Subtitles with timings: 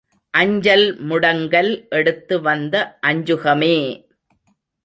[0.33, 2.75] அஞ்சல் முடங்கல் எடுத்து வந்த
[3.01, 3.75] அஞ்சுகமே!